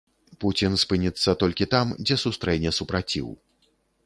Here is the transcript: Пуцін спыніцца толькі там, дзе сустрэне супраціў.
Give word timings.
Пуцін 0.43 0.77
спыніцца 0.83 1.35
толькі 1.43 1.67
там, 1.75 1.93
дзе 2.05 2.21
сустрэне 2.25 2.69
супраціў. 2.79 3.27